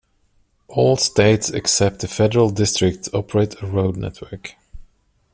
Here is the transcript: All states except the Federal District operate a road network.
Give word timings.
All 0.67 0.97
states 0.97 1.51
except 1.51 1.99
the 1.99 2.07
Federal 2.07 2.49
District 2.49 3.07
operate 3.13 3.61
a 3.61 3.67
road 3.67 3.97
network. 3.97 4.55